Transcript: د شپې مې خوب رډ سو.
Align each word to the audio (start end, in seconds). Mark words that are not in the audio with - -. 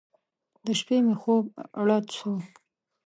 د 0.65 0.67
شپې 0.79 0.97
مې 1.05 1.15
خوب 1.21 1.45
رډ 1.87 2.05
سو. 2.17 2.31